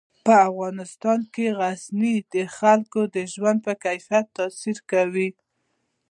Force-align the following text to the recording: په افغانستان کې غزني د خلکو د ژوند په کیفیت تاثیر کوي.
په 0.25 0.33
افغانستان 0.49 1.19
کې 1.33 1.45
غزني 1.59 2.15
د 2.33 2.35
خلکو 2.57 3.01
د 3.15 3.17
ژوند 3.33 3.59
په 3.65 3.73
کیفیت 3.83 4.25
تاثیر 4.37 4.77
کوي. 4.91 5.29